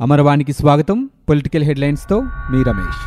అమరవాణికి 0.00 0.52
స్వాగతం. 0.52 1.10
పొలిటికల్ 1.28 1.64
హెడ్లైన్స్తో 1.64 2.20
మీ 2.20 2.62
రమేష్. 2.62 3.00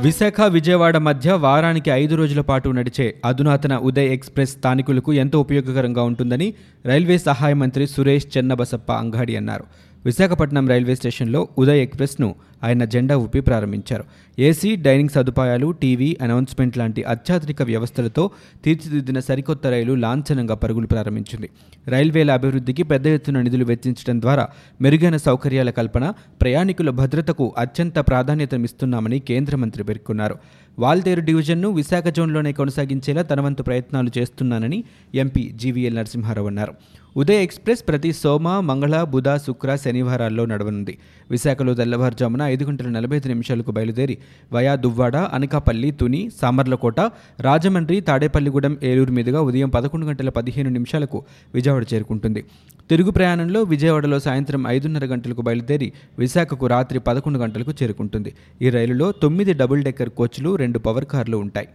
విశాఖ 0.00 0.40
విజయవాడ 0.48 0.96
మధ్య 0.96 1.32
వారానికి 1.32 1.90
ఐదు 1.90 2.14
రోజుల 2.14 2.40
పాటు 2.40 2.68
నడిచే 2.68 3.14
అధునాతన 3.24 3.76
ఉదయ్ 3.76 4.12
ఎక్స్ప్రెస్ 4.12 4.50
స్థానికులకు 4.50 5.12
ఎంతో 5.12 5.40
ఉపయోగకరంగా 5.40 6.02
ఉంటుందని 6.02 6.54
రైల్వే 6.86 7.18
సహాయ 7.18 7.54
మంత్రి 7.54 7.86
సురేష్ 7.86 8.26
చెన్నబసప్ప 8.36 8.92
అంగాడి 8.92 9.36
అన్నారు. 9.36 9.64
విశాఖపట్నం 10.04 10.68
రైల్వే 10.68 10.94
స్టేషన్లో 10.94 11.48
ఉదయ్ 11.58 11.80
ఎక్స్ప్రెస్ను 11.80 12.34
ఆయన 12.64 12.84
జెండా 12.84 13.16
ఊపి 13.16 13.40
ప్రారంభించారు. 13.40 14.04
ఏసీ 14.38 14.76
డైనింగ్ 14.76 15.08
సదుపాయాలు 15.08 15.70
టీవీ 15.70 16.16
అనౌన్స్మెంట్ 16.22 16.78
లాంటి 16.78 17.02
అత్యాధునిక 17.02 17.62
వ్యవస్థలతో 17.62 18.30
తీర్చిదిద్దిన 18.64 19.18
సరికొత్త 19.18 19.66
రైలు 19.66 19.92
లాంఛనంగా 19.92 20.54
పరుగులు 20.54 20.86
ప్రారంభించింది. 20.86 21.50
రైల్వేల 21.88 22.30
అభివృద్ధికి 22.30 22.82
పెద్ద 22.82 23.06
ఎత్తున 23.06 23.40
నిధులు 23.40 23.64
వెచ్చించడం 23.64 24.20
ద్వారా 24.20 24.48
మెరుగైన 24.80 25.16
సౌకర్యాల 25.16 25.70
కల్పన 25.70 26.12
ప్రయాణికుల 26.40 26.90
భద్రతకు 26.90 27.54
అత్యంత 27.58 27.98
ప్రాధాన్యతనిస్తున్నామని 27.98 29.18
కేంద్ర 29.18 29.56
మంత్రి 29.56 29.84
పేర్కొన్నారు. 29.84 30.36
వాల్తేరు 30.78 31.20
డివిజన్ను 31.20 31.70
విశాఖ 31.70 32.04
జోన్లోనే 32.04 32.52
కొనసాగించేలా 32.52 33.22
తన 33.22 33.40
వంతు 33.40 33.62
ప్రయత్నాలు 33.62 34.10
చేస్తున్నానని 34.18 34.84
ఎంపీ 35.14 35.52
జీవీఎల్ 35.54 35.96
నరసింహారావు 35.96 36.46
అన్నారు. 36.46 36.74
ఉదయ్ 37.20 37.40
ఎక్స్ప్రెస్ 37.44 37.80
ప్రతి 37.88 38.10
సోమ 38.12 38.48
మంగళ 38.60 38.96
బుధ 39.12 39.28
శుక్ర 39.36 39.76
శనివారాల్లో 39.76 40.42
నడవనుంది. 40.46 40.98
విశాఖలో 41.30 41.72
తెల్లవారుజామున 41.74 42.42
ఐదు 42.42 42.64
గంటల 42.64 42.88
నలభై 42.88 43.16
ఐదు 43.16 43.28
నిమిషాలకు 43.28 43.70
బయలుదేరి 43.70 44.16
వయా 44.52 44.74
దువ్వాడ 44.74 45.16
అనకాపల్లి 45.16 45.90
తుని 45.90 46.20
సామర్లకోట 46.40 47.00
రాజమండ్రి 47.40 47.98
తాడేపల్లిగూడెం 48.00 48.76
ఏలూరు 48.90 49.12
మీదుగా 49.12 49.40
ఉదయం 49.40 49.68
పదకొండు 49.68 50.06
గంటల 50.06 50.28
పదిహేను 50.28 50.70
నిమిషాలకు 50.70 51.20
విజయవాడ 51.54 51.86
చేరుకుంటుంది. 51.94 52.42
తిరుగు 52.90 53.10
ప్రయాణంలో 53.10 53.62
విజయవాడలో 53.74 54.20
సాయంత్రం 54.28 54.64
ఐదున్నర 54.76 55.06
గంటలకు 55.14 55.42
బయలుదేరి 55.42 55.90
విశాఖకు 56.18 56.66
రాత్రి 56.66 57.00
పదకొండు 57.10 57.38
గంటలకు 57.38 57.74
చేరుకుంటుంది. 57.82 58.32
ఈ 58.62 58.70
రైలులో 58.78 59.12
తొమ్మిది 59.24 59.54
డబుల్ 59.64 59.84
డెక్కర్ 59.88 60.14
కోచ్లు 60.20 60.56
రెండు 60.56 60.78
పవర్ 60.78 61.04
కార్లు 61.04 61.36
ఉంటాయి. 61.36 61.68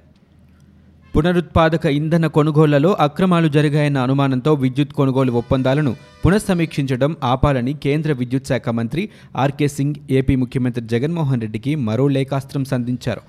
పునరుత్పాదక 1.16 1.86
ఇంధన 1.86 2.28
కొనుగోళ్ళలో 2.28 2.98
అక్రమాలు 3.00 3.48
జరిగాయన్న 3.48 3.98
అనుమానంతో 3.98 4.54
విద్యుత్ 4.54 4.94
కొనుగోలు 4.94 5.32
ఒప్పందాలను 5.32 5.96
పునఃసమీక్షించడం 6.26 7.16
ఆపాలని 7.24 7.74
కేంద్ర 7.74 8.12
విద్యుత్ 8.12 8.48
శాఖ 8.48 8.70
మంత్రి 8.70 9.10
ఆర్కే 9.38 9.68
సింగ్ 9.68 9.96
ఏపీ 10.12 10.36
ముఖ్యమంత్రి 10.36 10.86
జగన్మోహన్ 10.86 11.42
రెడ్డికి 11.42 11.76
మరో 11.76 12.08
లేఖాస్త్రం 12.08 12.66
సంధించారు. 12.66 13.22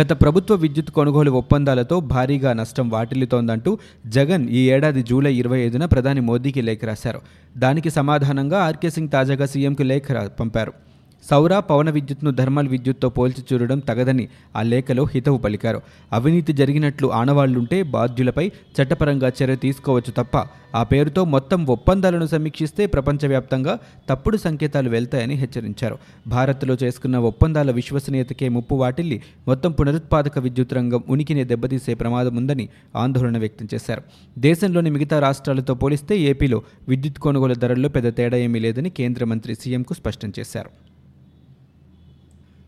గత 0.00 0.12
ప్రభుత్వ 0.22 0.54
విద్యుత్ 0.54 0.90
కొనుగోలు 0.90 1.30
ఒప్పందాలతో 1.30 2.00
భారీగా 2.00 2.52
నష్టం 2.52 2.90
వాటిల్లుతోందంటూ 2.90 3.78
జగన్ 4.06 4.48
ఈ 4.48 4.70
ఏడాది 4.70 5.02
జూలై 5.02 5.34
ఇరవై 5.34 5.60
ఐదున 5.60 5.84
ప్రధాని 5.84 6.20
మోదీకి 6.20 6.62
లేఖ 6.62 6.84
రాశారు. 6.84 7.20
దానికి 7.58 7.90
సమాధానంగా 7.90 8.58
ఆర్కే 8.58 8.90
సింగ్ 8.90 9.08
తాజాగా 9.08 9.46
సీఎంకు 9.46 9.82
లేఖ 9.82 10.12
పంపారు. 10.12 10.91
సౌర 11.22 11.58
పవన 11.58 11.90
విద్యుత్ను 11.90 12.30
థర్మల్ 12.30 12.68
విద్యుత్తో 12.68 13.08
పోల్చి 13.08 13.44
చూడడం 13.52 13.78
తగదని 13.78 14.28
ఆ 14.56 14.62
లేఖలో 14.62 15.04
హితవు 15.04 15.38
పలికారు. 15.38 15.82
అవినీతి 16.12 16.52
జరిగినట్లు 16.52 17.12
ఆనవాళ్ళుంటే 17.12 17.82
బాధ్యులపై 17.82 18.48
చట్టపరంగా 18.48 19.32
చర్య 19.42 19.56
తీసుకోవచ్చు 19.56 20.10
తప్ప 20.10 20.46
ఆ 20.74 20.82
పేరుతో 20.82 21.24
మొత్తం 21.24 21.66
ఒప్పందాలను 21.66 22.26
సమీక్షిస్తే 22.26 22.86
ప్రపంచవ్యాప్తంగా 22.86 23.78
తప్పుడు 24.10 24.36
సంకేతాలు 24.36 24.88
వెళ్తాయని 24.88 25.34
హెచ్చరించారు. 25.34 25.98
భారత్లో 26.26 26.76
చేసుకున్న 26.82 27.18
ఒప్పందాల 27.18 27.70
విశ్వసనీయతకే 27.70 28.48
ముప్పు 28.48 28.74
వాటిల్లి 28.74 29.22
మొత్తం 29.48 29.72
పునరుత్పాదక 29.72 30.38
విద్యుత్ 30.38 30.74
రంగం 30.74 31.04
ఉనికిని 31.08 31.44
దెబ్బతీసే 31.44 31.94
ప్రమాదం 31.94 32.36
ఉందని 32.36 32.68
ఆందోళన 32.96 33.38
వ్యక్తం 33.38 33.68
చేశారు. 33.74 34.02
దేశంలోని 34.38 34.90
మిగతా 34.90 35.18
రాష్ట్రాలతో 35.18 35.74
పోలిస్తే 35.74 36.18
ఏపీలో 36.18 36.62
విద్యుత్ 36.88 37.18
కొనుగోలు 37.18 37.54
ధరల్లో 37.54 37.88
పెద్ద 37.88 38.16
తేడా 38.16 38.36
ఏమీ 38.36 38.58
లేదని 38.58 38.90
కేంద్ర 38.90 39.24
మంత్రి 39.24 39.54
సీఎంకు 39.54 39.94
స్పష్టం 39.94 40.32
చేశారు. 40.38 40.91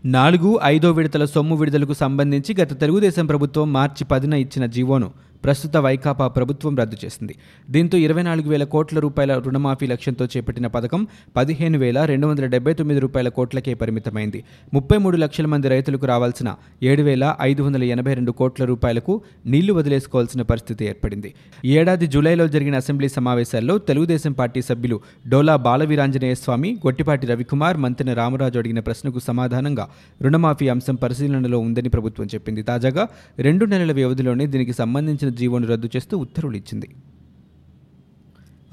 నాలుగు 0.05 0.51
ఐదో 0.63 0.89
విడతల 0.91 1.25
సొమ్ము 1.25 1.55
విడుదలకు 1.57 1.95
సంబంధించి 1.95 2.55
గత 2.61 2.73
తెలుగుదేశం 2.81 3.27
ప్రభుత్వం 3.27 3.73
మార్చి 3.73 4.05
పదిన 4.05 4.35
ఇచ్చిన 4.35 4.65
జీవోను 4.67 5.09
ప్రస్తుత 5.45 5.77
వైకాపా 5.77 6.29
ప్రభుత్వం 6.29 6.77
రద్దు 6.77 6.97
చేసింది. 7.05 7.35
దీంతో 7.71 7.99
ఇరవై 7.99 8.23
నాలుగు 8.23 8.49
వేల 8.49 8.65
కోట్ల 8.65 8.99
రూపాయల 8.99 9.39
రుణమాఫీ 9.39 9.87
లక్ష్యంతో 9.87 10.25
చేపట్టిన 10.25 10.67
పథకం 10.67 11.07
పదిహేను 11.37 11.79
వేల 11.79 12.05
రెండు 12.05 12.27
వందల 12.27 12.47
డెబ్బై 12.47 12.75
తొమ్మిది 12.75 13.01
రూపాయల 13.01 13.29
కోట్లకే 13.29 13.75
పరిమితమైంది. 13.75 14.45
ముప్పై 14.75 14.99
మూడు 14.99 15.17
లక్షల 15.17 15.47
మంది 15.47 15.69
రైతులకు 15.69 16.07
రావాల్సిన 16.07 16.55
ఏడు 16.83 17.03
వేల 17.03 17.37
ఐదు 17.41 17.63
వందల 17.63 17.85
ఎనభై 17.85 18.15
రెండు 18.15 18.33
కోట్ల 18.33 18.65
రూపాయలకు 18.65 19.21
నీళ్ళు 19.47 19.73
వదిలేసుకోవాల్సిన 19.73 20.43
పరిస్థితి 20.43 20.85
ఏర్పడింది. 20.85 21.35
ఏడాది 21.65 22.07
జూలైలో 22.07 22.49
జరిగిన 22.49 22.75
అసెంబ్లీ 22.75 23.09
సమావేశాల్లో 23.09 23.79
తెలుగుదేశం 23.79 24.33
పార్టీ 24.33 24.63
సభ్యులు 24.63 25.01
డోలా 25.29 25.57
బాలవీరాంజనేయ 25.57 26.35
స్వామి 26.35 26.73
గొట్టిపాటి 26.87 27.27
రవికుమార్ 27.27 27.77
మంతెన 27.77 28.13
రామరాజు 28.13 28.59
అడిగిన 28.59 28.81
ప్రశ్నకు 28.81 29.19
సమాధానంగా 29.19 29.89
రుణమాఫీ 30.23 30.69
అంశం 30.69 30.95
పరిశీలనలో 30.95 31.59
ఉందని 31.59 31.89
ప్రభుత్వం 31.89 32.27
చెప్పింది. 32.35 32.63
తాజాగా 32.63 33.09
రెండు 33.39 33.65
నెలల 33.65 33.93
వ్యవధిలోనే 33.93 34.47
దీనికి 34.47 34.73
సంబంధించిన 34.73 35.31
జీవోను 35.35 35.67
రద్దు 35.67 35.89
చేస్తూ 35.97 36.19
ఉత్తర్వులు 36.19 36.57
ఇచ్చింది. 36.57 36.89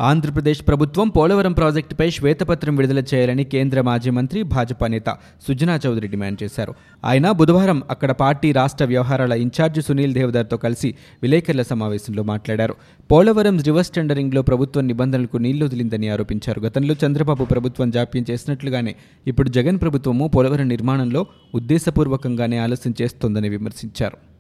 ఆంధ్రప్రదేశ్ 0.02 0.68
ప్రభుత్వం 0.68 1.10
పోలవరం 1.10 1.54
ప్రాజెక్టుపై 1.54 2.10
శ్వేతపత్రం 2.10 2.76
విడుదల 2.76 3.00
చేయాలని 3.00 3.44
కేంద్ర 3.44 3.82
మాజీ 3.82 4.10
మంత్రి 4.10 4.44
భాజపా 4.44 4.88
నేత 4.88 5.18
సుజనా 5.48 5.80
చౌదరి 5.86 6.08
డిమాండ్ 6.08 6.44
చేశారు. 6.44 6.74
ఆయన 7.06 7.32
బుధవారం 7.32 7.82
అక్కడ 7.90 8.12
పార్టీ 8.12 8.52
రాష్ట్ర 8.52 8.86
వ్యవహారాల 8.86 9.34
ఇన్ఛార్జి 9.34 9.82
సునీల్ 9.82 10.14
దేవదార్తో 10.14 10.58
కలిసి 10.58 10.96
విలేకరుల 11.22 11.62
సమావేశంలో 11.62 12.24
మాట్లాడారు. 12.24 12.76
పోలవరం 13.12 13.60
రివర్స్ 13.60 13.92
టెండరింగ్లో 13.92 14.42
ప్రభుత్వం 14.42 14.88
నిబంధనలకు 14.88 15.38
నీళ్ళు 15.38 15.66
వదిలిందని 15.66 16.10
ఆరోపించారు. 16.10 16.62
గతంలో 16.62 16.96
చంద్రబాబు 17.06 17.46
ప్రభుత్వం 17.46 17.92
జాప్యం 17.92 18.26
చేసినట్లుగానే 18.32 18.96
ఇప్పుడు 19.28 19.50
జగన్ 19.50 19.82
ప్రభుత్వము 19.82 20.28
పోలవరం 20.28 20.68
నిర్మాణంలో 20.68 21.26
ఉద్దేశపూర్వకంగానే 21.56 22.58
ఆలస్యం 22.58 22.94
చేస్తోందని 23.02 23.50
విమర్శించారు. 23.50 24.31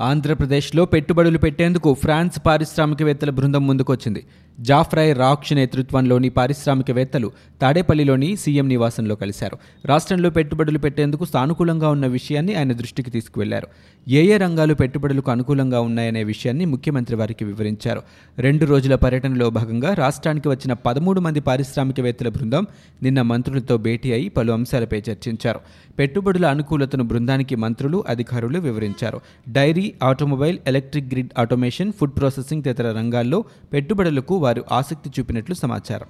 ఆంధ్రప్రదేశ్లో 0.00 0.84
పెట్టుబడులు 0.84 1.38
పెట్టేందుకు 1.38 1.94
ఫ్రాన్స్ 1.94 2.38
పారిశ్రామికవేత్తల 2.46 3.30
బృందం 3.30 3.66
ముందుకొచ్చింది. 3.66 4.26
జాఫ్రాయ్ 4.60 5.16
రాక్ష్ 5.16 5.52
నేతృత్వంలోని 5.52 6.28
పారిశ్రామికవేత్తలు 6.28 7.32
తాడేపల్లిలోని 7.62 8.36
సీఎం 8.36 8.68
నివాసంలో 8.68 9.14
కలిశారు. 9.14 9.58
రాష్ట్రంలో 9.84 10.30
పెట్టుబడులు 10.30 10.78
పెట్టేందుకు 10.78 11.24
సానుకూలంగా 11.24 11.88
ఉన్న 11.88 12.06
విషయాన్ని 12.06 12.54
ఆయన 12.54 12.72
దృష్టికి 12.72 13.10
తీసుకువెళ్ళారు. 13.10 13.66
ఏ 14.08 14.26
ఏ 14.26 14.36
రంగాలు 14.36 14.74
పెట్టుబడులకు 14.74 15.30
అనుకూలంగా 15.30 15.80
ఉన్నాయనే 15.80 16.24
విషయాన్ని 16.24 16.64
ముఖ్యమంత్రి 16.64 17.16
వారికి 17.16 17.44
వివరించారు. 17.44 18.02
రెండు 18.38 18.64
రోజుల 18.64 18.94
పర్యటనలో 18.94 19.50
భాగంగా 19.50 19.94
రాష్ట్రానికి 19.94 20.48
వచ్చిన 20.48 20.72
పదమూడు 20.72 21.20
మంది 21.20 21.40
పారిశ్రామికవేత్తల 21.40 22.28
బృందం 22.28 22.66
నిన్న 23.02 23.22
మంత్రులతో 23.22 23.76
భేటీ 23.76 24.12
అయి 24.12 24.28
పలు 24.28 24.52
అంశాలపై 24.52 25.02
చర్చించారు. 25.10 25.60
పెట్టుబడుల 25.98 26.46
అనుకూలతను 26.46 27.04
బృందానికి 27.04 27.56
మంత్రులు 27.56 28.04
అధికారులు 28.08 28.58
వివరించారు. 28.58 29.20
Dairy 29.48 29.94
automobile 30.02 30.58
electric 30.66 31.06
grid 31.06 31.28
automation 31.38 31.92
food 31.92 32.12
processing 32.18 32.62
తదితర 32.62 32.92
రంగాల్లో 32.92 33.44
పెట్టుబడులకు 33.72 34.45
వారు 34.46 34.64
ఆసక్తి 34.72 35.10
చూపినట్లు 35.16 35.56
సమాచారం. 35.64 36.08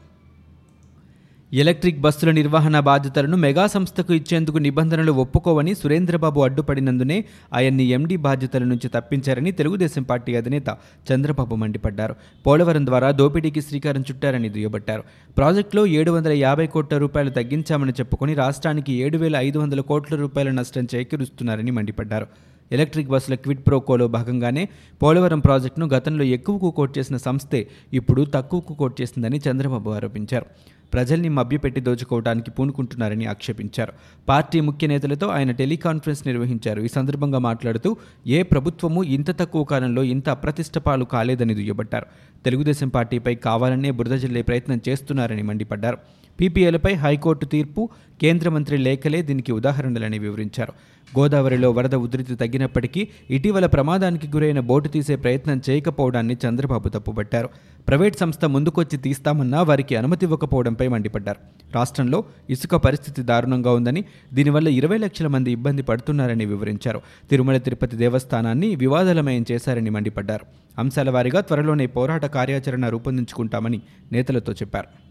ఎలక్ట్రిక్ 1.53 2.01
బస్సుల 2.05 2.31
నిర్వహణ 2.31 2.77
బాధ్యతలను 2.87 3.37
మెగా 3.37 3.65
సంస్థకు 3.67 4.13
ఇచ్చేందుకు 4.15 4.59
నిబంధనలు 4.59 5.13
ఒప్పుకోవని 5.23 5.73
సురేంద్రబాబు 5.75 6.41
అడ్డుపడినందునే 6.41 7.19
ఆయన్ని 7.55 7.85
ఎండీ 7.97 8.17
బాధ్యతల 8.27 8.65
నుంచి 8.65 8.89
తప్పించారని 8.89 9.51
తెలుగుదేశం 9.59 10.05
పార్టీ 10.11 10.33
అధినేత 10.41 10.71
చంద్రబాబు 11.09 11.55
మండిపడ్డారు. 11.63 12.17
పోలవరం 12.47 12.87
ద్వారా 12.87 13.11
దోపిడీకి 13.21 13.63
శ్రీకారం 13.69 14.05
చుట్టారని 14.11 14.51
దుయ్యబట్టారు. 14.57 15.05
ప్రాజెక్టులో 15.39 15.85
ఏడు 16.01 16.11
వందల 16.17 16.35
యాభై 16.47 16.67
కోట్ల 16.75 16.99
రూపాయలు 17.05 17.33
తగ్గించామని 17.39 17.95
చెప్పుకొని 18.01 18.35
రాష్ట్రానికి 18.43 18.93
ఏడు 19.07 19.19
వేల 19.19 19.37
ఐదు 19.47 19.59
వందల 19.59 19.81
కోట్ల 19.93 20.17
రూపాయల 20.25 20.51
నష్టం 20.61 20.87
చేకూరుస్తున్నారని 20.95 21.75
మండిపడ్డారు. 21.79 22.29
ఎలక్ట్రిక్ 22.72 23.09
బస్సుల 23.09 23.34
క్విడ్ 23.34 23.60
ప్రోకోలో 23.66 24.09
భాగంగానే 24.09 24.69
పోలవరం 25.03 25.41
ప్రాజెక్టును 25.41 25.87
గతంలో 25.87 26.25
ఎక్కువకు 26.25 26.71
కోట్ 26.71 26.98
చేసిన 26.98 27.16
సంస్థే 27.16 27.66
ఇప్పుడు 27.92 28.27
తక్కువకు 28.34 28.74
కోట్ 28.74 29.01
చేసిందని 29.01 29.41
చంద్రబాబు 29.51 29.91
ఆరోపించారు. 29.91 30.47
ప్రజల్ని 30.92 31.28
మభ్యపెట్టి 31.28 31.80
దోచుకోవడానికి 31.80 32.51
పూనుకుంటున్నారని 32.51 33.27
ఆక్షేపించారు. 33.27 33.92
పార్టీ 34.28 34.60
ముఖ్య 34.60 34.86
నేతలతో 34.86 35.27
ఆయన 35.28 35.51
టెలికాన్ఫరెన్స్ 35.51 36.27
నిర్వహించారు. 36.27 36.80
ఈ 36.80 36.89
సందర్భంగా 36.89 37.39
మాట్లాడుతూ 37.39 37.97
ఏ 38.27 38.42
ప్రభుత్వము 38.42 39.04
ఇంత 39.04 39.39
తక్కువ 39.39 39.65
కాలంలో 39.65 40.03
ఇంత 40.03 40.28
అప్రతిష్ట 40.28 40.78
పాలు 40.78 41.04
కాలేదని 41.04 41.54
దుయ్యబట్టారు. 41.54 42.07
తెలుగుదేశం 42.45 42.89
పార్టీపై 42.89 43.34
కావాలనే 43.34 43.91
బురద 43.91 44.10
జల్లే 44.10 44.42
ప్రయత్నం 44.42 44.80
చేస్తున్నారని 44.89 45.42
మండిపడ్డారు. 45.42 45.98
పీపీఎలపై 46.41 46.92
హైకోర్టు 46.94 47.47
తీర్పు 47.47 47.88
కేంద్ర 48.21 48.48
మంత్రి 48.48 48.77
లేఖలే 48.77 49.22
దీనికి 49.22 49.53
ఉదాహరణలని 49.53 50.18
వివరించారు. 50.18 50.72
గోదావరిలో 51.18 51.71
వరద 51.71 51.94
ఉధృతి 51.94 52.34
తగ్గినప్పటికీ 52.34 53.09
ఇటీవల 53.30 53.66
ప్రమాదానికి 53.66 54.27
గురైన 54.28 54.60
బోటు 54.60 54.88
తీసే 54.88 55.16
ప్రయత్నం 55.16 55.62
చేయకపోవడాన్ని 55.71 56.36
చంద్రబాబు 56.48 56.88
తప్పుపట్టారు 56.88 57.48
ప్రైవేట్ 57.88 58.16
సంస్థ 58.16 58.44
ముందుకొచ్చి 58.44 58.98
తీస్తామన్నా 58.98 59.62
వారికి 59.62 59.97
అనుమతి 59.97 60.27
ఇవ్వకపోవడంపై 60.27 60.88
మండిపడ్డారు. 60.88 61.38
రాష్ట్రంలో 61.74 62.24
ఇసుక 62.50 62.74
పరిస్థితి 62.77 63.22
దారుణంగా 63.22 63.72
ఉందని 63.72 64.04
దీనివల్ల 64.33 64.68
ఇరవై 64.68 64.98
లక్షల 64.98 65.27
మంది 65.27 65.53
ఇబ్బంది 65.53 65.83
పడుతున్నారని 65.83 66.44
వివరించారు. 66.44 67.00
తిరుమల 67.30 67.56
తిరుపతి 67.56 67.97
దేవస్థానాన్ని 67.97 68.77
వివాదాలమయం 68.77 69.44
చేశారని 69.53 69.91
మండిపడ్డారు. 69.91 70.47
అంశాల 70.78 71.10
వారీగా 71.10 71.41
త్వరలోనే 71.41 71.86
పోరాట 71.86 72.27
కార్యాచరణ 72.27 72.88
రూపొందించుకుంటామని 72.88 73.80
నేతలతో 74.12 74.53
చెప్పారు. 74.53 75.06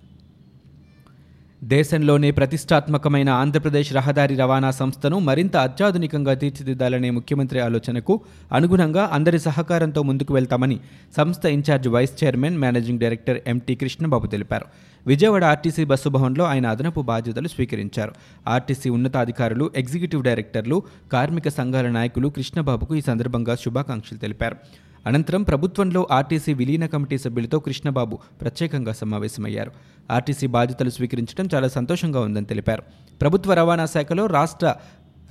దేశంలోనే 1.66 2.32
ప్రతిష్టాత్మకమైన 2.32 3.30
ఆంధ్రప్రదేశ్ 3.30 3.94
రహదారి 3.94 4.36
రవాణా 4.36 4.72
సంస్థను 4.72 5.20
మరింత 5.20 5.56
అత్యాధునికంగా 5.58 6.34
తీర్చిదిద్దాలనే 6.34 7.10
ముఖ్యమంత్రి 7.10 7.60
ఆలోచనకు 7.60 8.22
అనుగుణంగా 8.54 9.10
అందరి 9.14 9.40
సహకారంతో 9.40 10.02
ముందుకు 10.04 10.34
వెళ్తామని 10.34 10.80
సంస్థ 11.18 11.46
in-charge 11.46 11.88
vice 11.88 12.24
chairman 12.24 12.58
managing 12.58 13.00
director 13.00 13.40
MT 13.48 13.76
Krishnababu 13.76 14.28
తెలిపారు. 14.28 14.66
విజయవాడ 15.08 15.44
ఆర్టీసీ 15.44 15.84
బస్సు 15.84 16.10
భవన్లో 16.10 16.46
ఆయన 16.46 16.68
అదనపు 16.68 17.02
బాధ్యతలు 17.02 17.48
స్వీకరించారు. 17.48 18.14
ఆర్టీసీ 18.48 18.90
ఉన్నతాధికారులు 18.90 19.72
ఎగ్జిక్యూటివ్ 19.76 20.24
డైరెక్టర్లు 20.24 20.84
కార్మిక 21.12 21.48
సంఘాల 21.50 21.88
నాయకులు 21.90 22.28
కృష్ణబాబుకు 22.28 22.96
ఈ 22.96 23.02
సందర్భంగా 23.02 23.56
శుభాకాంక్షలు 23.56 24.18
తెలిపారు. 24.18 24.58
అనంతరం 25.06 25.44
ప్రభుత్వంలో 25.44 26.08
ఆర్టీసీ 26.12 26.54
విలీన 26.54 26.86
కమిటీ 26.86 27.18
సభ్యులతో 27.18 27.60
కృష్ణబాబు 27.60 28.18
ప్రత్యేకంగా 28.42 28.94
సమావేశమయ్యారు. 28.94 29.72
ఆర్టీసీ 30.12 30.48
బాధ్యతలు 30.48 30.90
స్వీకరించడం 30.90 31.50
చాలా 31.56 31.68
సంతోషంగా 31.68 32.20
ఉందని 32.20 32.46
తెలిపారు. 32.46 32.84
ప్రభుత్వ 33.22 33.54
రవాణా 33.54 33.86
శాఖలో 33.86 34.26
రాష్ట్ర 34.26 34.76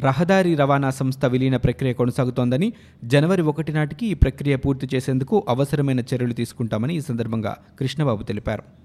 రహదారి 0.00 0.54
రవాణా 0.54 0.90
సంస్థ 0.90 1.24
విలీన 1.24 1.56
ప్రక్రియ 1.56 1.92
కొనసాగుతోందని 1.92 2.72
జనవరి 3.04 3.42
ఒకటి 3.42 3.72
నాటికి 3.72 4.06
ఈ 4.06 4.14
ప్రక్రియ 4.14 4.56
పూర్తి 4.56 4.88
చేసేందుకు 4.94 5.46
అవసరమైన 5.48 6.00
చర్యలు 6.00 6.32
తీసుకుంటామని 6.32 6.96
ఈ 6.96 7.00
సందర్భంగా 7.00 7.56
కృష్ణబాబు 7.80 8.22
తెలిపారు. 8.22 8.83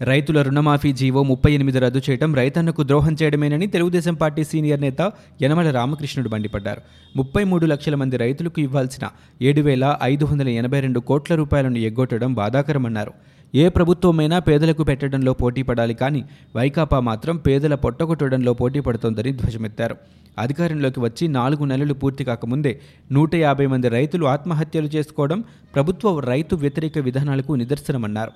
రైతుల 0.00 0.42
రుణమాఫీ 0.42 0.92
జీవో 0.92 1.22
ముప్పై 1.22 1.50
ఎనిమిది 1.52 1.78
రద్దు 1.78 2.00
చేయడం 2.06 2.34
రైతన్నకు 2.34 2.82
ద్రోహం 2.82 3.16
చేయడమేనని 3.20 3.66
తెలుగుదేశం 3.66 4.14
పార్టీ 4.14 4.44
సీనియర్ 4.44 4.80
నేత 4.80 5.02
యనమల 5.42 5.70
రామకృష్ణుడు 5.70 6.28
మండిపడ్డారు. 6.28 6.80
ముప్పై 7.16 7.44
మూడు 7.44 7.66
లక్షల 7.66 7.94
మంది 7.94 8.16
రైతులకు 8.16 8.60
ఇవ్వాల్సిన 8.60 9.08
ఏడు 9.42 9.60
వేల 9.60 9.96
ఐదు 10.02 10.24
వందల 10.24 10.48
ఎనభై 10.60 10.80
రెండు 10.80 11.00
కోట్ల 11.00 11.34
రూపాయలను 11.34 11.78
ఎగ్గొట్టడం 11.78 12.34
బాధాకరమన్నారు. 12.34 13.12
ఏ 13.54 13.68
ప్రభుత్వమైనా 13.68 14.38
పేదలకు 14.38 14.84
పెట్టడంలో 14.84 15.32
పోటీ 15.32 15.62
పడాలి 15.62 15.94
కానీ 15.94 16.22
వైకాపా 16.56 17.00
మాత్రం 17.00 17.36
పేదల 17.36 17.74
పొట్టగొట్టడంలో 17.74 18.54
పోటీ 18.54 18.80
పడుతోందని 18.80 19.32
ధ్వజమెత్తారు. 19.32 19.96
అధికారంలోకి 20.38 21.00
వచ్చి 21.00 21.28
నాలుగు 21.28 21.64
నెలలు 21.64 21.94
పూర్తి 21.94 22.24
కాకముందే 22.24 22.80
నూట 23.12 23.34
యాభై 23.34 23.66
మంది 23.66 23.88
రైతులు 23.88 24.26
ఆత్మహత్యలు 24.26 24.90
చేసుకోవడం 24.96 25.44
ప్రభుత్వ 25.76 26.18
రైతు 26.32 26.56
వ్యతిరేక 26.56 26.98
విధానాలకు 26.98 27.52
నిదర్శనమన్నారు. 27.62 28.34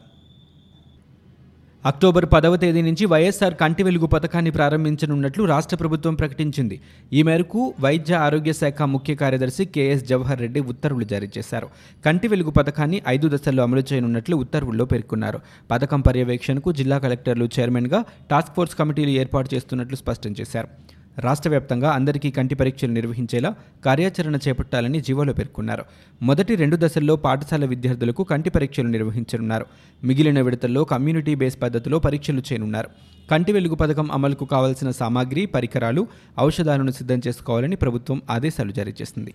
అక్టోబర్ 1.84 2.26
పదవ 2.32 2.56
తేదీ 2.56 2.82
నుంచి 2.82 3.04
వైఎస్ఆర్ 3.06 3.54
కంటి 3.54 3.82
వెలుగు 3.82 4.06
పథకాన్ని 4.06 4.50
ప్రారంభించనున్నట్లు 4.50 5.44
రాష్ట్ర 5.44 5.76
ప్రభుత్వం 5.76 6.14
ప్రకటించింది. 6.14 6.80
ఈ 7.12 7.22
మేరకు 7.22 7.74
వైద్య 7.80 8.14
ఆరోగ్య 8.14 8.52
శాఖ 8.52 8.82
ముఖ్య 8.94 9.14
కార్యదర్శి 9.14 9.64
కెఎస్ 9.64 10.04
జవహర్ 10.08 10.40
రెడ్డి 10.40 10.60
ఉత్తర్వులు 10.60 11.04
జారీ 11.04 11.28
చేశారు. 11.38 11.68
కంటి 12.04 12.28
వెలుగు 12.28 12.50
పథకాన్ని 12.50 13.02
ఐదు 13.08 13.28
దశల్లో 13.28 13.62
అమలు 13.62 13.84
చేయనున్నట్లు 13.92 14.36
ఉత్తర్వుల్లో 14.36 14.84
పేర్కొన్నారు. 14.84 15.40
పథకం 15.70 16.00
పర్యవేక్షణకు 16.00 16.72
జిల్లా 16.72 16.98
కలెక్టర్లు 16.98 17.48
చైర్మన్గా 17.58 18.04
టాస్క్ 18.30 18.54
ఫోర్స్ 18.56 18.74
కమిటీలు 18.74 19.10
ఏర్పాటు 19.10 19.54
చేస్తున్నట్లు 19.54 19.96
స్పష్టం 19.96 20.34
చేశారు. 20.40 20.68
రాష్ట్ర 21.18 21.48
వ్యాప్తంగా 21.48 21.90
అందరికీ 21.90 22.30
కంటి 22.30 22.54
పరీక్షలు 22.54 22.92
నిర్వహించేలా 22.92 23.54
కార్యాచరణ 23.84 24.36
చేపట్టాలని 24.36 25.00
జీవోలో 25.00 25.32
పేర్కొన్నారు. 25.32 25.84
మొదటి 26.22 26.54
రెండు 26.54 26.76
దశల్లో 26.80 27.16
పాఠశాల 27.16 27.64
విద్యార్థులకు 27.64 28.22
కంటి 28.24 28.50
పరీక్షలు 28.50 28.88
నిర్వహించనున్నారు. 28.88 29.66
మిగిలిన 30.04 30.40
విడతల్లో 30.40 30.84
కమ్యూనిటీ 30.84 31.34
బేస్ 31.34 31.62
పద్ధతిలో 31.62 31.98
పరీక్షలు 31.98 32.38
చేయనున్నారు. 32.38 32.88
కంటి 33.30 33.52
వెలుగు 33.52 33.74
పథకం 33.74 34.12
అమలుకు 34.12 34.44
కావాల్సిన 34.44 34.90
సామాగ్రి 34.90 35.46
పరికరాలు 35.46 36.06
ఔషధాలను 36.40 36.90
సిద్ధం 36.90 37.20
చేసుకోవాలని 37.28 37.76
ప్రభుత్వం 37.76 38.22
ఆదేశాలు 38.30 38.72
జారీ 38.72 38.94
చేసింది. 39.02 39.34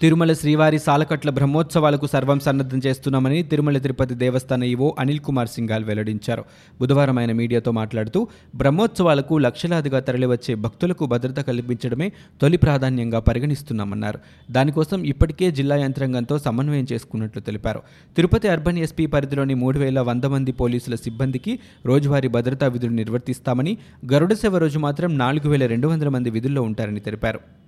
తిరుమల 0.00 0.32
శ్రీవారి 0.32 0.78
సాలకట్ల 0.78 1.30
బ్రహ్మోత్సవాలకు 1.30 2.06
సర్వం 2.06 2.40
సన్నద్ధం 2.40 2.80
చేస్తున్నామని 2.86 3.42
తిరుమల 3.42 3.78
తిరుపతి 3.78 4.14
దేవస్థాన 4.14 4.62
ఈవో 4.64 4.96
అనిల్ 4.98 5.20
కుమార్ 5.20 5.48
సింఘాల్ 5.48 5.84
వెల్లడించారు. 5.84 6.44
బుధవారం 6.80 7.18
ఆయన 7.18 7.32
మీడియాతో 7.32 7.70
మాట్లాడుతూ 7.72 8.28
బ్రహ్మోత్సవాలకు 8.54 9.38
లక్షలాదిగా 9.38 10.00
తరలివచ్చే 10.00 10.54
భక్తులకు 10.54 11.06
భద్రత 11.06 11.40
కల్పించడమే 11.40 12.12
తొలి 12.42 12.56
ప్రాధాన్యంగా 12.56 13.20
పరిగణిస్తున్నామన్నారు. 13.20 14.18
దానికోసం 14.50 15.04
ఇప్పటికే 15.04 15.50
జిల్లా 15.50 15.76
యంత్రాంగంతో 15.76 16.38
సమన్వయం 16.38 16.86
చేసుకున్నట్లు 16.92 17.42
తెలిపారు. 17.42 17.82
తిరుపతి 18.16 18.48
అర్బన్ 18.48 18.78
ఎస్పీ 18.78 19.06
పరిధిలోని 19.06 19.54
మూడు 19.54 19.78
వేల 19.78 20.00
వంద 20.00 20.24
మంది 20.24 20.52
పోలీసుల 20.52 20.94
సిబ్బందికి 20.94 21.58
రోజువారీ 21.86 22.28
భద్రతా 22.28 22.66
విధులు 22.66 22.92
నిర్వర్తిస్తామని 22.92 23.78
గరుడ 24.12 24.32
సేవ 24.32 24.58
రోజు 24.58 24.78
మాత్రం 24.78 25.18
నాలుగు 25.18 25.48
వేల 25.48 25.66
రెండు 25.66 25.88
వందల 25.88 26.08
మంది 26.08 26.30
విధుల్లో 26.30 26.62
ఉంటారని 26.62 27.00
తెలిపారు. 27.00 27.65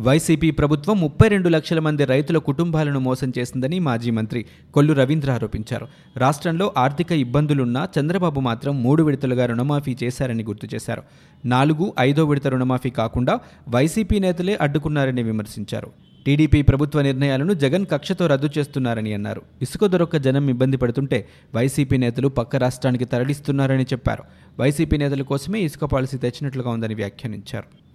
వైసీపీ 0.00 0.50
ప్రభుత్వం 0.50 1.00
ముప్పై 1.00 1.28
రెండు 1.28 1.48
లక్షల 1.48 1.78
మంది 1.78 2.04
రైతుల 2.04 2.38
కుటుంబాలను 2.38 3.00
మోసం 3.00 3.32
చేసిందని 3.38 3.78
మాజీ 3.78 4.10
మంత్రి 4.10 4.44
కొల్లు 4.74 4.92
రవీంద్ర 4.92 5.30
ఆరోపించారు. 5.30 5.88
రాష్ట్రంలో 6.16 6.72
ఆర్థిక 6.76 7.12
ఇబ్బందులున్నా 7.12 7.88
చంద్రబాబు 7.96 8.40
మాత్రం 8.40 8.82
మూడు 8.82 9.02
విడతలుగా 9.02 9.46
రుణమాఫీ 9.46 9.96
చేశారని 10.04 10.44
గుర్తు 10.44 10.68
చేశారు. 10.74 11.02
నాలుగు 11.44 11.92
ఐదో 11.98 12.24
విడత 12.24 12.46
రుణమాఫీ 12.46 12.90
కాకుండా 12.90 13.40
వైసీపీ 13.68 14.18
నేతలే 14.18 14.58
అడ్డుకున్నారని 14.60 15.22
విమర్శించారు. 15.22 15.90
టీడీపీ 16.26 16.62
ప్రభుత్వ 16.62 17.02
నిర్ణయాలను 17.02 17.52
జగన్ 17.52 17.86
కక్షతో 17.86 18.26
రద్దు 18.26 18.50
చేస్తున్నారని 18.58 19.14
అన్నారు. 19.14 19.42
ఇసుక 19.62 19.84
దొరక్క 19.86 20.16
జనం 20.16 20.48
ఇబ్బంది 20.50 20.76
పడుతుంటే 20.76 21.28
వైసీపీ 21.54 21.96
నేతలు 21.96 22.28
పక్క 22.28 22.56
రాష్ట్రానికి 22.56 23.04
తరలిస్తున్నారని 23.04 23.82
చెప్పారు. 23.82 24.24
వైసీపీ 24.60 24.96
నేతల 24.96 25.22
కోసమే 25.22 25.60
ఇసుక 25.60 25.84
పాలసీ 25.84 26.18
తెచ్చినట్లుగా 26.18 26.70
ఉందని 26.70 26.94
వ్యాఖ్యానించారు. 26.94 27.87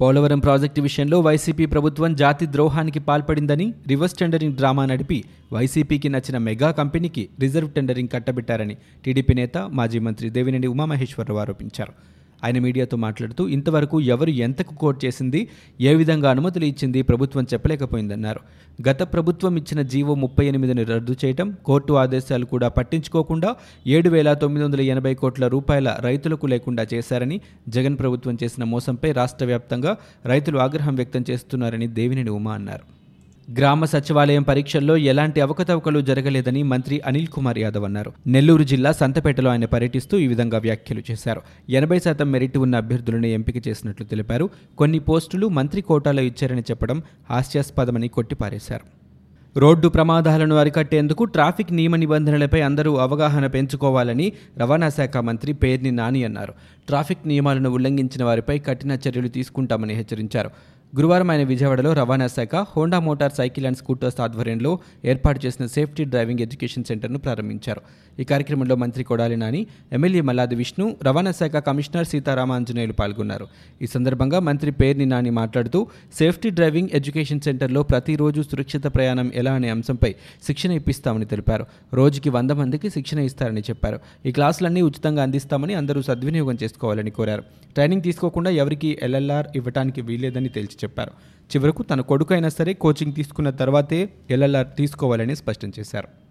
పోలవరం 0.00 0.38
ప్రాజెక్టు 0.38 0.80
విషయంలో 0.80 1.20
వైసీపీ 1.20 1.66
ప్రభుత్వం 1.66 2.14
జాతి 2.14 2.46
ద్రోహానికి 2.46 2.98
పాల్పడిందని 2.98 3.74
రివర్స్ 3.86 4.14
టెండరింగ్ 4.14 4.56
డ్రామా 4.56 4.86
నడిపి 4.86 5.24
వైసీపీకి 5.52 6.08
నచ్చిన 6.08 6.38
మెగా 6.38 6.70
కంపెనీకి 6.70 7.28
రిజర్వ్ 7.40 7.70
టెండరింగ్ 7.70 8.08
కట్టబెట్టారని 8.08 8.76
టీడీపీ 9.04 9.34
నేత 9.34 9.58
మాజీ 9.58 9.98
మంత్రి 9.98 10.30
దేవినేని 10.30 10.66
ఉమామహేశ్వరరావు 10.66 11.40
ఆరోపించారు. 11.40 11.92
ఆయన 12.44 12.58
మీడియాతో 12.58 12.96
మాట్లాడుతూ 12.96 13.48
ఇంతవరకు 13.48 14.00
ఎవరు 14.00 14.30
ఎంతకు 14.46 14.74
కోట్ 14.74 15.04
చేసింది 15.04 15.40
ఏ 15.80 15.94
విధంగా 15.94 16.30
అనుమతులు 16.30 16.64
ఇచ్చింది 16.64 17.02
ప్రభుత్వం 17.02 17.46
చెప్పలేకపోయిందన్నారు. 17.52 18.40
గత 18.88 19.02
ప్రభుత్వం 19.12 19.56
ఇచ్చిన 19.56 19.82
జీవో 19.82 20.14
ముప్పై 20.14 20.46
ఎనిమిదిని 20.46 20.84
రద్దు 20.84 21.16
చేయటం 21.24 21.54
కోర్టు 21.64 21.92
ఆదేశాలు 21.92 22.44
కూడా 22.44 22.68
పట్టించుకోకుండా 22.68 23.56
ఏడు 23.86 24.08
వేల 24.08 24.32
తొమ్మిది 24.32 24.64
వందల 24.64 24.80
ఎనభై 24.80 25.14
కోట్ల 25.14 25.46
రూపాయల 25.46 25.98
రైతులకు 26.00 26.46
లేకుండా 26.46 26.86
చేశారని 26.94 27.40
జగన్ 27.68 27.98
ప్రభుత్వం 27.98 28.38
చేసిన 28.42 28.64
మోసంపై 28.64 29.12
రాష్ట్ర 29.12 29.46
వ్యాప్తంగా 29.46 29.96
రైతులు 30.24 30.58
ఆగ్రహం 30.58 30.94
వ్యక్తం 30.94 31.24
చేస్తున్నారని 31.30 31.86
దేవినేని 31.86 32.30
ఉమా 32.30 32.54
అన్నారు. 32.54 33.03
గ్రామ 33.52 33.84
సచివాలయం 33.84 34.42
పరీక్షల్లో 34.42 34.96
ఎలాంటి 34.96 35.40
అవకతవకలు 35.40 36.00
జరగలేదని 36.00 36.62
మంత్రి 36.62 37.00
అనిల్ 37.00 37.26
కుమార్ 37.26 37.58
యాదవ్ 37.58 37.84
అన్నారు. 37.84 38.12
నెల్లూరు 38.26 38.62
జిల్లా 38.62 38.92
సంతపేటలో 38.92 39.50
ఆయన 39.50 39.64
పర్యటిస్తూ 39.64 40.18
ఈ 40.18 40.26
విధంగా 40.26 40.58
వ్యాఖ్యలు 40.58 41.02
చేశారు. 41.10 41.42
ఎనభై 41.68 41.98
శాతం 41.98 42.32
మెరిట్ 42.32 42.58
ఉన్న 42.58 42.76
అభ్యర్థులను 42.76 43.26
ఎంపిక 43.26 43.68
చేసినట్లు 43.68 44.06
తెలిపారు. 44.06 44.50
కొన్ని 44.78 44.98
పోస్టులు 44.98 45.48
మంత్రి 45.48 45.80
కోటాలో 45.80 46.22
ఇచ్చారని 46.22 46.60
చెప్పడం 46.60 47.02
హాస్యాస్పదమని 47.30 48.08
కొట్టిపారేశారు. 48.08 49.04
రోడ్డు 49.58 49.88
ప్రమాదాలను 49.88 50.56
అరికట్టేందుకు 50.56 51.24
ట్రాఫిక్ 51.24 51.72
నియమ 51.72 51.96
నిబంధనలపై 51.96 52.60
అందరూ 52.60 52.96
అవగాహన 52.96 53.46
పెంచుకోవాలని 53.46 54.32
రవాణా 54.58 54.88
శాఖ 54.88 55.16
మంత్రి 55.16 55.52
పేర్ని 55.52 55.90
నాని 55.90 56.24
అన్నారు. 56.24 56.54
ట్రాఫిక్ 56.86 57.28
నియమాలను 57.28 57.70
ఉల్లంఘించిన 57.70 58.24
వారిపై 58.24 58.58
కఠిన 58.58 58.92
చర్యలు 58.92 59.28
తీసుకుంటామని 59.28 59.94
హెచ్చరించారు. 59.94 60.50
గురువారం 60.96 61.28
ఆయన 61.30 61.44
విజయవాడలో 61.50 61.92
రవాణా 61.92 62.26
శాఖ 62.26 62.56
Honda 62.72 62.98
motor 63.06 63.32
cycle 63.38 63.64
and 63.66 63.78
scooters 63.78 64.20
ఆధ్వర్యంలో 64.20 64.72
ఏర్పాటు 65.12 65.40
చేసిన 65.46 65.64
సేఫ్టీ 65.66 66.04
డ్రైవింగ్ 66.04 66.42
ఎడ్యుకేషన్ 66.44 66.84
సెంటర్ను 66.84 67.18
ప్రారంభించారు. 67.18 67.82
ఈ 68.20 68.24
కార్యక్రమంలో 68.24 68.74
మంత్రి 68.74 69.04
కొడాలి 69.04 69.36
నాని 69.36 69.66
ఎమ్మెల్యే 69.92 70.20
మల్లాది 70.20 70.54
విష్ణు 70.54 70.96
రవాణా 71.02 71.32
శాఖ 71.32 71.56
కమిషనర్ 71.56 72.06
సీతారామాంజనేయులు 72.06 72.92
పాల్గొన్నారు. 72.92 73.46
ఈ 73.82 73.86
సందర్భంగా 73.86 74.38
మంత్రి 74.38 74.70
పేర్ని 74.70 75.06
నాని 75.06 75.30
మాట్లాడుతూ 75.30 75.86
సేఫ్టీ 76.18 76.50
డ్రైవింగ్ 76.50 76.88
ఎడ్యుకేషన్ 76.92 77.40
సెంటర్లో 77.40 77.82
ప్రతిరోజు 77.82 78.42
సురక్షిత 78.42 78.86
ప్రయాణం 78.86 79.32
ఎలా 79.34 79.52
అనే 79.52 79.68
అంశంపై 79.68 80.14
శిక్షణ 80.46 80.72
ఇప్పిస్తామని 80.72 81.24
తెలిపారు. 81.24 81.66
రోజుకి 81.94 82.30
వంద 82.30 82.50
మందికి 82.50 82.90
శిక్షణ 82.90 83.18
ఇస్తారని 83.18 83.60
చెప్పారు. 83.60 84.00
ఈ 84.26 84.32
క్లాసులన్నీ 84.32 84.82
ఉచితంగా 84.82 85.22
అందిస్తామని 85.22 85.74
అందరూ 85.74 86.02
సద్వినియోగం 86.02 86.58
చేసుకోవాలని 86.62 87.10
కోరారు. 87.10 87.42
ట్రైనింగ్ 87.74 88.02
తీసుకోకుండా 88.02 88.50
ఎవరికి 88.50 88.98
ఎల్ఎల్ఆర్ 89.02 89.46
ఇవ్వడానికి 89.56 90.00
వీల్లేదని 90.00 90.48
తేల్చి 90.48 90.76
చెప్పారు. 90.84 91.10
చివరకు 91.56 91.82
తన 91.82 92.00
కొడుకైనా 92.00 92.48
సరే 92.48 92.72
కోచింగ్ 92.72 93.12
తీసుకున్న 93.12 93.50
తర్వాతే 93.50 94.08
ఎల్ఎల్ఆర్ 94.30 94.66
తీసుకోవాలని 94.78 95.36
స్పష్టం 95.36 95.72
చేశారు. 95.78 96.23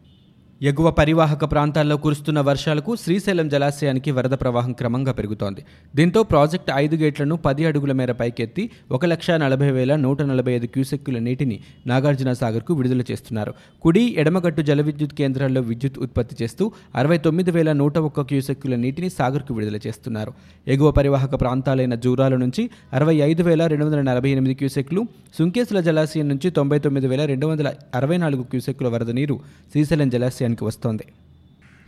ఎగువ 0.61 0.89
పరివాహక 0.89 1.43
ప్రాంతాల్లో 1.51 1.95
కురుస్తున్న 1.97 2.39
వర్షాలకు 2.39 2.91
శ్రీశైలం 2.95 3.47
జలాశయానికి 3.49 4.09
వరద 4.11 4.33
ప్రవాహం 4.33 4.71
క్రమంగా 4.71 5.11
పెరుగుతోంది. 5.11 5.61
దీంతో 5.95 6.19
ప్రాజెక్టు 6.23 6.71
ఐదు 6.75 6.95
గేట్లను 6.95 7.35
పది 7.45 7.63
అడుగుల 7.65 7.91
మేర 7.91 8.11
పైకెత్తి 8.11 8.63
ఒక 8.91 9.05
లక్ష 9.05 9.27
నలభై 9.43 9.69
వేల 9.71 9.95
నూట 9.95 10.21
నలభై 10.21 10.51
ఐదు 10.51 10.67
క్యూసెక్కుల 10.75 11.17
నీటిని 11.27 11.57
నాగార్జున 11.87 12.33
సాగర్కు 12.41 12.73
విడుదల 12.73 13.03
చేస్తున్నారు. 13.09 13.53
కుడి 13.83 14.03
ఎడమగట్టు 14.23 14.63
జల 14.69 14.81
విద్యుత్ 14.89 15.15
కేంద్రాల్లో 15.19 15.63
విద్యుత్ 15.71 15.99
ఉత్పత్తి 16.05 16.37
చేస్తూ 16.43 16.67
అరవై 16.95 17.17
తొమ్మిది 17.17 17.53
వేల 17.57 17.73
నూట 17.81 17.97
ఒక్క 18.09 18.25
క్యూసెక్కుల 18.31 18.77
నీటిని 18.85 19.09
సాగర్కు 19.17 19.53
విడుదల 19.57 19.79
చేస్తున్నారు. 19.87 20.33
ఎగువ 20.67 20.91
పరివాహక 20.99 21.33
ప్రాంతాలైన 21.43 21.95
జూరాల 22.05 22.37
నుంచి 22.45 22.65
అరవై 22.99 23.17
ఐదు 23.29 23.43
వేల 23.49 23.61
రెండు 23.73 23.87
వందల 23.87 24.01
నలభై 24.11 24.31
ఎనిమిది 24.37 24.57
క్యూసెక్లు 24.61 25.03
సుంకేసుల 25.39 25.79
జలాశయం 25.89 26.27
నుంచి 26.33 26.47
తొంభై 26.57 26.77
తొమ్మిది 26.87 27.07
వేల 27.11 27.21
రెండు 27.33 27.45
వందల 27.51 27.67
అరవై 27.99 28.17
నాలుగు 28.23 28.43
క్యూసెక్కుల 28.51 28.87
వరద 28.95 29.11
నీరు 29.19 29.35
శ్రీశైలం 29.71 30.09
జలాశయం 30.15 30.42
జలాశయానికి 30.43 30.65
వస్తోంది. 30.65 31.05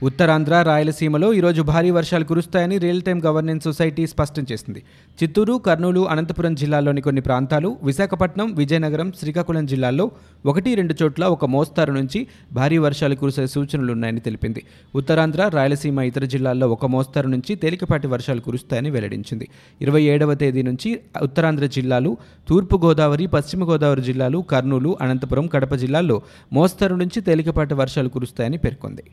ఉత్తరాంధ్ర 0.04 0.62
రాయలసీమలో 0.62 1.34
ఈరోజు 1.34 1.62
భారీ 1.62 1.92
వర్షాలు 1.92 2.24
కురుస్తాయని 2.24 2.78
రియల్ 2.78 3.02
టైం 3.02 3.26
గవర్నెన్స్ 3.26 3.64
సొసైటీ 3.64 4.08
స్పష్టం 4.08 4.46
చేసింది. 4.52 4.84
చిత్తూరు 5.24 5.54
కర్నూలు 5.54 6.08
అనంతపురం 6.08 6.56
జిల్లాల్లోని 6.56 7.02
కొన్ని 7.02 7.22
ప్రాంతాలు 7.22 7.78
విశాఖపట్నం 7.84 8.54
విజయనగరం 8.54 9.12
శ్రీకాకుళం 9.20 9.66
జిల్లాల్లో 9.66 10.12
ఒకటి 10.46 10.76
రెండు 10.76 10.96
చోట్ల 11.04 11.26
ఒక 11.26 11.46
మోస్తారు 11.46 11.94
నుంచి 11.94 12.28
భారీ 12.54 12.78
వర్షాలు 12.78 13.16
కురిసే 13.16 13.48
సూచనలున్నాయని 13.48 14.20
తెలిపింది. 14.20 14.64
ఉత్తరాంధ్ర 14.96 15.48
రాయలసీమ 15.48 16.00
ఇతర 16.00 16.26
జిల్లాల్లో 16.26 16.68
ఒక 16.68 16.86
మోస్తారు 16.86 17.28
నుంచి 17.28 17.56
తేలికపాటి 17.56 18.08
వర్షాలు 18.08 18.42
కురుస్తాయని 18.42 18.90
వెల్లడించింది. 18.90 19.48
ఇరవై 19.82 20.02
ఏడవ 20.02 20.34
తేదీ 20.34 20.62
నుంచి 20.62 21.00
ఉత్తరాంధ్ర 21.24 21.66
జిల్లాలు 21.66 22.18
తూర్పు 22.50 22.78
గోదావరి 22.86 23.28
పశ్చిమ 23.28 23.72
గోదావరి 23.72 24.02
జిల్లాలు 24.02 24.38
కర్నూలు 24.38 24.98
అనంతపురం 25.02 25.48
కడప 25.48 25.76
జిల్లాల్లో 25.76 26.22
మోస్తారు 26.54 26.96
నుంచి 26.96 27.22
తేలికపాటి 27.22 27.74
వర్షాలు 27.74 28.10
కురుస్తాయని 28.10 28.58
పేర్కొంది. 28.58 29.04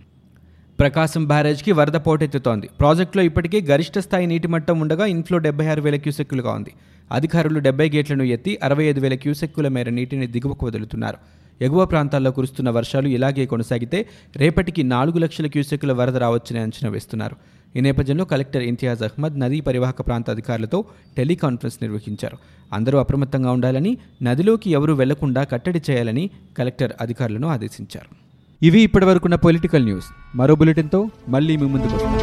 ప్రకాశం 0.83 1.25
బ్యారేజ్కి 1.25 1.73
వరద 1.73 1.93
పోటెత్తుతోంది. 1.93 2.69
ప్రాజెక్టులో 2.81 3.25
ఇప్పటికే 3.25 3.61
గరిష్ట 3.61 3.99
స్థాయి 3.99 4.27
నీటి 4.27 4.49
మట్టం 4.49 4.81
ఉండగా 4.81 5.07
ఇన్ఫ్లో 5.07 5.39
డెబ్బై 5.39 5.67
ఆరు 5.67 5.83
వేల 5.83 5.97
క్యూసెక్కులుగా 5.97 6.53
ఉంది. 6.53 6.73
అధికారులు 7.13 7.59
డెబ్బై 7.59 7.91
గేట్లను 7.91 8.23
ఎత్తి 8.23 8.59
అరవై 8.63 8.85
ఐదు 8.85 9.01
వేల 9.01 9.15
క్యూసెక్కుల 9.15 9.69
మేర 9.69 9.91
నీటిని 9.91 10.27
దిగువకు 10.27 10.67
వదులుతున్నారు. 10.67 11.19
ఎగువ 11.65 11.85
ప్రాంతాల్లో 11.85 12.31
కురుస్తున్న 12.31 12.71
వర్షాలు 12.71 13.09
ఇలాగే 13.09 13.47
కొనసాగితే 13.47 14.09
రేపటికి 14.37 14.83
నాలుగు 14.83 15.19
లక్షల 15.19 15.47
క్యూసెక్కుల 15.47 15.93
వరద 15.93 16.17
రావచ్చని 16.17 16.59
అంచనా 16.59 16.91
వేస్తున్నారు. 16.91 17.37
ఈ 17.77 17.81
నేపథ్యంలో 17.81 18.25
కలెక్టర్ 18.25 18.63
ఇంతియాజ్ 18.63 19.03
అహ్మద్ 19.03 19.39
నదీ 19.41 19.61
పరివాహక 19.61 20.01
ప్రాంత 20.01 20.31
అధికారులతో 20.31 20.85
టెలికాన్ఫరెన్స్ 21.17 21.79
నిర్వహించారు. 21.83 22.39
అందరూ 22.73 22.99
అప్రమత్తంగా 22.99 23.51
ఉండాలని 23.51 23.99
నదిలోకి 24.23 24.71
ఎవరూ 24.71 24.95
వెళ్ళకుండా 24.95 25.45
కట్టడి 25.45 25.83
చేయాలని 25.91 26.31
కలెక్టర్ 26.59 26.93
అధికారులను 27.01 27.49
ఆదేశించారు. 27.49 28.32
ఇవి 28.63 28.81
ఇప్పటివరకున్న 28.81 29.37
పొలిటికల్ 29.47 29.85
న్యూస్ 29.85 30.09
మరో 30.37 30.55
బులెటిన్తో 30.55 31.01
మళ్ళీ 31.29 31.55
మీ 31.57 31.67
ముందుకు 31.67 31.95
వస్తాం. 31.97 32.22